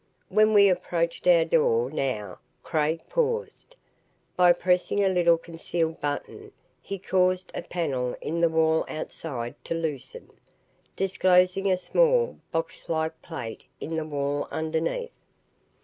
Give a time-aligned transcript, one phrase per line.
[0.29, 3.75] When we approached our door, now, Craig paused.
[4.35, 9.75] By pressing a little concealed button he caused a panel in the wall outside to
[9.75, 10.31] loosen,
[10.95, 15.11] disclosing a small, boxlike plate in the wall underneath.